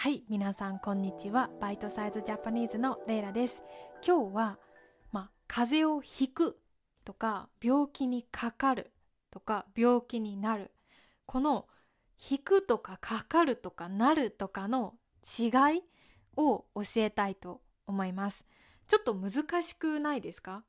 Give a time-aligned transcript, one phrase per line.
[0.00, 1.50] はい、皆さんこんにちは。
[1.60, 3.64] バイトサイズジャパニーズのレイラです。
[4.06, 4.58] 今日は、
[5.10, 6.56] まあ、風邪をひく
[7.04, 8.92] とか、病気にかかる
[9.32, 10.70] とか、病気になる。
[11.26, 11.66] この、
[12.16, 14.94] ひくとかかかるとかなるとかの
[15.36, 15.82] 違い
[16.36, 18.46] を教えたいと思います。
[18.86, 20.62] ちょっと難しくないですか？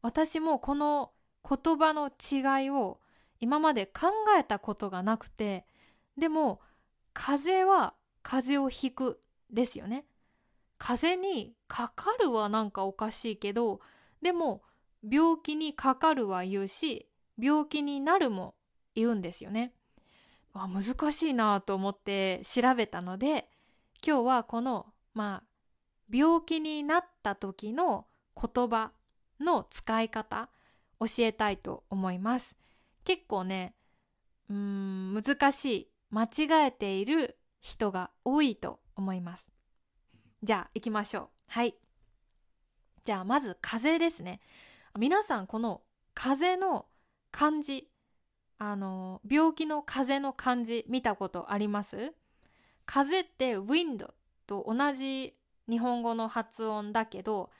[0.00, 1.10] 私もこの
[1.42, 3.00] 言葉の違いを
[3.40, 5.66] 今まで考えたことがなくて、
[6.16, 6.60] でも、
[7.14, 7.94] 風邪は
[8.28, 9.20] 風邪をひく
[9.52, 10.04] ですよね。
[10.78, 13.80] 風邪にかかるはなんかおかしいけど、
[14.20, 14.62] でも
[15.08, 17.08] 病気にかかるは言うし、
[17.40, 18.56] 病気になるも
[18.96, 19.74] 言うんですよね。
[20.54, 23.48] あ難しいなと思って調べたので、
[24.04, 25.48] 今日はこの、まあ、
[26.12, 28.90] 病気になった時の言葉
[29.38, 30.50] の使い方
[30.98, 32.58] 教えたいと思います。
[33.04, 33.76] 結構ね、
[34.50, 39.52] うーん、難しい、間違えている人が多いと思います。
[40.42, 41.28] じゃあ行きましょう。
[41.48, 41.74] はい。
[43.04, 44.40] じゃあまず風ですね。
[44.98, 45.82] 皆さんこの
[46.14, 46.86] 風の
[47.30, 47.88] 漢字、
[48.58, 52.14] あの、病気の風の漢字見たことあります？
[52.86, 54.08] 風って wind
[54.46, 55.34] と同じ
[55.68, 57.50] 日本語の発音だけど、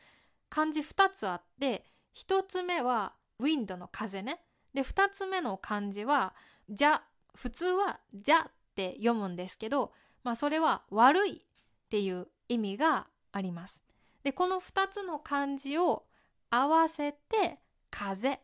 [0.48, 1.84] 漢字2つあって、
[2.14, 4.40] 1つ目は wind の風ね。
[4.72, 6.34] で、2つ目の漢字は、
[6.68, 7.02] じゃ、
[7.34, 13.82] 普通はじゃって読むんですけど、まあそれは悪いっていう意味があります。
[14.22, 16.04] で、この2つの漢字を
[16.50, 17.58] 合わせて
[17.90, 18.38] 風、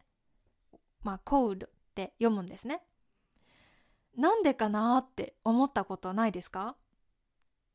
[1.02, 2.82] まあ cold って読むんですね。
[4.16, 6.76] なんでかなって思ったことないですか？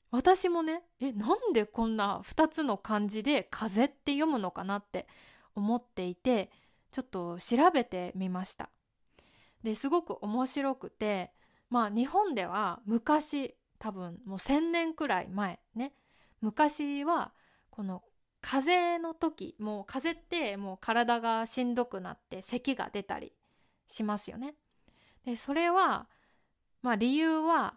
[0.10, 5.08] 私もね、え、なんでこんな2つの漢字で風って読むのかなって
[5.54, 6.50] 思っていて、
[6.92, 8.70] ちょっと調べてみました。
[9.64, 11.32] ですごく面白くて、
[11.70, 15.94] まあ日本では昔多分もう1,000年くらい前ね
[16.42, 17.34] 昔は
[17.70, 18.04] この
[18.42, 23.34] 風邪の時もう風邪ってもう体がしんどくなって咳が出たり
[23.88, 24.56] しますよね。
[25.26, 26.08] でそれは
[26.82, 27.76] まあ理由は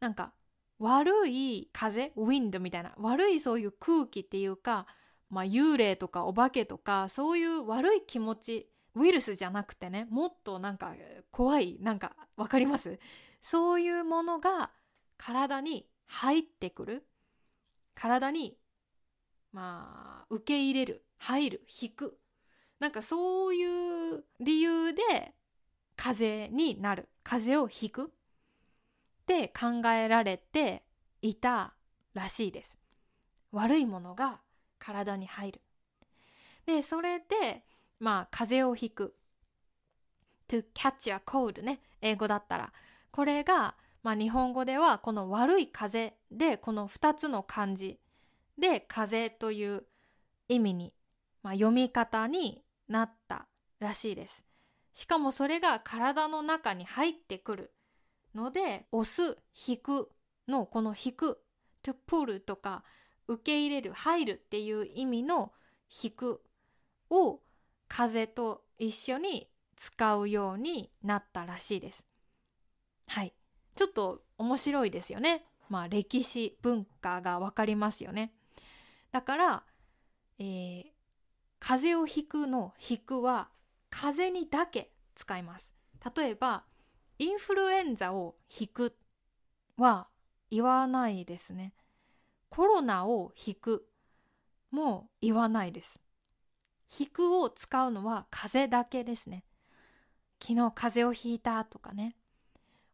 [0.00, 0.32] なんか
[0.78, 4.86] 悪い風ウィンドみたいな悪いそういう空気っていうか、
[5.28, 10.94] まあ、幽霊とかお化けとかそういう悪い気持ちウイルスじゃなくてねもっとなんか
[11.30, 12.98] 怖いなんかわかります？
[13.42, 14.70] そういうものが
[15.16, 17.06] 体に入ってくる。
[17.94, 18.56] 体に
[19.52, 21.04] まあ受け入れる。
[21.18, 21.66] 入る。
[21.80, 22.18] 引く。
[22.78, 25.34] なんかそういう理由で
[25.96, 27.08] 風邪になる。
[27.22, 28.06] 風邪を引く。
[28.06, 28.10] っ
[29.26, 30.82] て考えられて
[31.22, 31.74] いた
[32.14, 32.78] らしいです。
[33.52, 34.40] 悪いものが
[34.78, 35.60] 体に入る。
[36.66, 37.64] でそれで
[37.98, 39.14] まあ風邪をひく。
[40.48, 41.80] to catch a cold ね。
[42.00, 42.72] 英語だったら。
[43.10, 47.98] これがまあ日本語ではこの悪い風でこの2つの漢字
[48.58, 49.84] で風という
[50.48, 50.92] 意味に、
[51.42, 53.46] まあ、読み方になった
[53.78, 54.44] らしいです。
[54.92, 57.72] しかもそれが体の中に入ってくる
[58.34, 60.10] ので押す引く
[60.48, 61.42] のこの引く
[61.82, 62.84] to pull とか
[63.28, 65.52] 受け入れる入るっていう意味の
[66.02, 66.42] 引く
[67.08, 67.40] を
[67.88, 72.09] 風と一緒に使うようになったらしいです。
[73.10, 73.32] はい。
[73.74, 75.44] ちょっと面白いですよね。
[75.68, 78.32] まあ歴史文化がわかりますよね。
[79.10, 79.62] だから、
[80.38, 80.84] えー、
[81.58, 83.48] 風邪をひくのひくは
[83.90, 85.74] 風邪にだけ使います。
[86.16, 86.62] 例えば
[87.18, 88.96] インフルエンザをひく
[89.76, 90.06] は
[90.48, 91.74] 言わないですね。
[92.48, 93.88] コロナをひく
[94.70, 96.00] も言わないです。
[96.86, 99.42] ひくを使うのは風だけですね。
[100.40, 102.14] 昨日風邪をひいたとかね。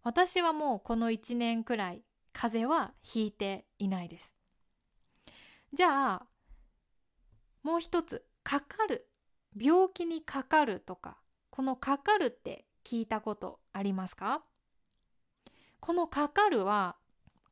[0.06, 2.00] 私はもうこの1年くらい
[2.32, 4.36] 風邪はひいていないです。
[5.72, 6.26] じゃあ
[7.64, 9.08] もう一つかかる
[9.60, 11.16] 病気にかかるとか
[11.50, 14.44] このかかるって聞いたことありますか？
[15.80, 16.94] このかかるは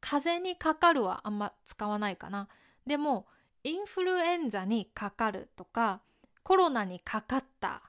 [0.00, 2.46] 風邪にかかるはあんま使わないかな。
[2.86, 3.26] でも
[3.64, 6.02] インフルエンザにかかるとか
[6.44, 7.82] コロナにかかった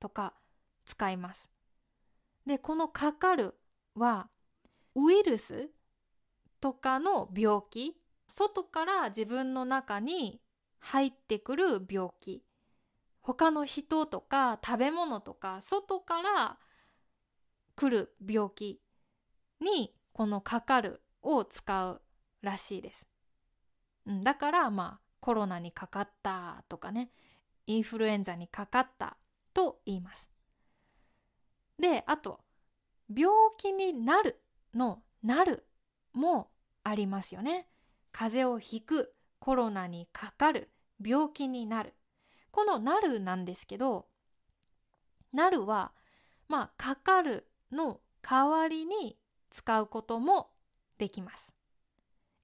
[0.00, 0.34] とか
[0.86, 1.52] 使います。
[2.44, 3.54] でこのかかる
[3.94, 4.28] は
[4.94, 5.70] ウイルス
[6.60, 7.96] とかの病気
[8.28, 10.40] 外から自分の中に
[10.78, 12.42] 入ってくる病気
[13.20, 16.58] 他の人とか食べ物とか外から
[17.76, 18.80] 来る病気
[19.60, 22.02] にこのかかるを使う
[22.42, 23.08] らしいです。
[24.06, 27.10] だからまあコロナにかかったとかね
[27.66, 29.16] インフルエンザにかかった
[29.54, 30.30] と言います。
[31.78, 32.40] であと
[33.16, 34.40] 病気になる
[34.74, 35.66] のなる
[36.12, 36.50] も
[36.84, 37.68] ありますよね。
[38.12, 40.70] 風邪をひく、コロナにかかる、
[41.04, 41.94] 病気になる。
[42.50, 44.06] このなるなんですけど、
[45.32, 45.92] なるは、
[46.48, 49.16] まあ、かかるの代わりに
[49.50, 50.50] 使うことも
[50.98, 51.54] できます。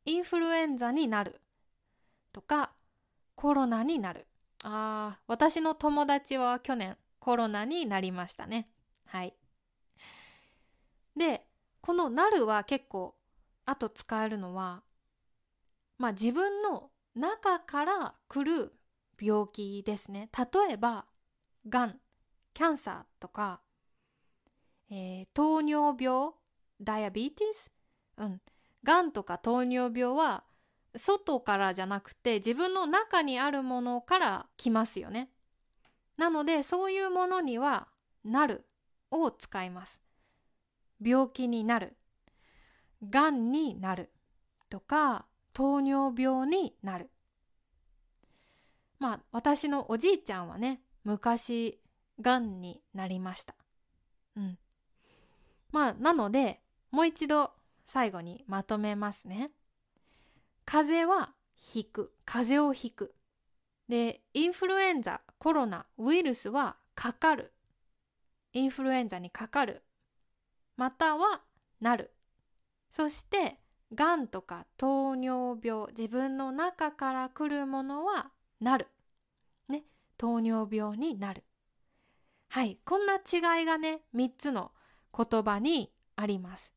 [0.06, 1.42] インフルエンザになる
[2.32, 2.72] とか、
[3.34, 4.26] コロナになる。
[4.62, 8.70] ああ、私の友達は去年コロナになりましたね。
[9.04, 9.34] はい。
[11.18, 11.46] で、
[11.80, 13.16] このなるは結構、
[13.66, 14.82] あと使えるのは、
[15.98, 18.72] まあ自分の中から来る
[19.20, 20.30] 病気ですね。
[20.36, 21.06] 例えば、
[21.68, 22.00] がん、
[22.54, 23.60] キャンサーとか、
[24.90, 26.30] えー、糖尿病、
[26.80, 27.72] ダイアビーティス、
[28.16, 28.40] うん。
[28.84, 30.44] がんとか糖尿病は
[30.96, 35.30] 外からじゃなくて自分の中にあるものから来ますよね。
[36.16, 37.88] なのでそういうものには
[38.24, 38.66] なる
[39.10, 40.00] を使います。
[41.00, 41.96] 病気になる、
[43.08, 44.10] がんになる
[44.68, 47.10] とか糖尿病になる。
[48.98, 51.80] まあ私のおじいちゃんはね昔
[52.20, 53.54] がんになりました。
[54.36, 54.58] うん。
[55.70, 56.60] まあなので
[56.90, 57.52] もう一度
[57.86, 59.50] 最後にまとめますね。
[60.64, 62.12] 風邪はひく。
[62.24, 63.14] 風邪をひく。
[63.88, 67.54] で、インフルエンザ、コロナ、ウイルスはかかる。
[68.52, 69.82] インフルエンザにかかる。
[70.78, 71.42] または
[71.82, 72.10] なる。
[72.90, 73.60] そして、
[73.94, 78.30] がんとか糖尿病、自分の中から来るものは
[78.60, 78.88] なる。
[79.68, 79.84] ね、
[80.16, 81.44] 糖尿病になる。
[82.48, 84.72] はい、こんな違いがね、3つの
[85.14, 86.72] 言葉にあります。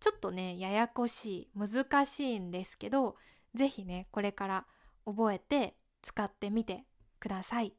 [0.00, 3.16] ちょっとねややこしい難しいんですけど
[3.54, 4.66] 是非ねこれから
[5.04, 6.84] 覚えて使ってみて
[7.20, 7.74] ください。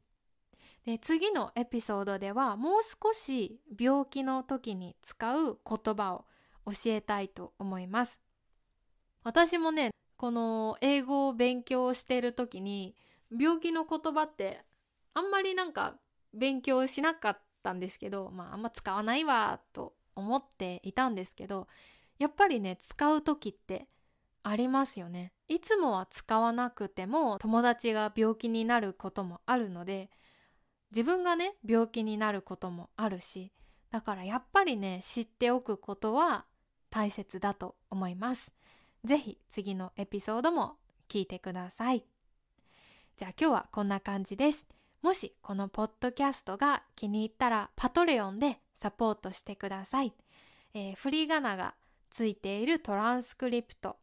[0.85, 6.25] で次のエピソードではもう少し病気の時に使う言葉を
[6.65, 8.19] 教えたいと思います。
[9.23, 12.95] 私もねこの英語を勉強してる時に
[13.35, 14.63] 病気の言葉って
[15.13, 15.95] あんまりなんか
[16.33, 21.67] 勉強しなかったんですけどまああんま使わないわと思っていたんですけど
[22.19, 23.87] やっぱりね使う時って
[24.43, 30.09] ありますよねいつもは使わなくても友達が病気になることもあるので
[30.91, 33.51] 自分がね病気になることもあるし
[33.91, 36.45] だからやっぱりね知っておくことは
[36.89, 38.53] 大切だと思います。
[39.03, 40.77] 是非次のエピソードも
[41.07, 42.03] 聞いてください。
[43.17, 44.67] じゃあ今日はこんな感じです。
[45.01, 50.13] もしこのポッドキャストが気に入ったらパトレオンでサポートしてください、
[50.73, 51.73] えー、フリーガナが
[52.09, 53.97] ついているトランスクリプト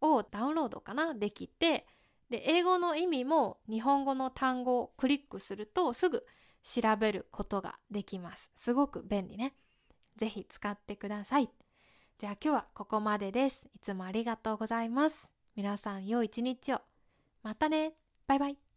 [0.00, 1.14] をダウンロードかな？
[1.14, 1.86] できて
[2.30, 6.24] で英語の意味も日本語の単語をクリックするとすぐ
[6.62, 8.50] 調べることができます。
[8.54, 9.54] すごく便利ね。
[10.16, 11.50] ぜひ使ってください。
[12.18, 13.68] じゃあ今日はここまでです。
[13.74, 15.32] いつもありがとうございます。
[15.56, 16.80] 皆さん良い一日を。
[17.42, 17.94] またね。
[18.26, 18.73] バイバイ。